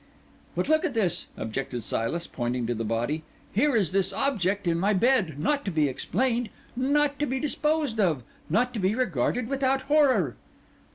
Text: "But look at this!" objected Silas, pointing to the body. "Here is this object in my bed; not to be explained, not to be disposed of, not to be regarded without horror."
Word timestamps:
"But 0.55 0.67
look 0.67 0.83
at 0.83 0.95
this!" 0.95 1.27
objected 1.37 1.83
Silas, 1.83 2.25
pointing 2.25 2.65
to 2.65 2.73
the 2.73 2.83
body. 2.83 3.21
"Here 3.53 3.75
is 3.75 3.91
this 3.91 4.11
object 4.11 4.65
in 4.65 4.79
my 4.79 4.93
bed; 4.95 5.37
not 5.37 5.63
to 5.65 5.69
be 5.69 5.87
explained, 5.87 6.49
not 6.75 7.19
to 7.19 7.27
be 7.27 7.39
disposed 7.39 7.99
of, 7.99 8.23
not 8.49 8.73
to 8.73 8.79
be 8.79 8.95
regarded 8.95 9.47
without 9.47 9.83
horror." 9.83 10.37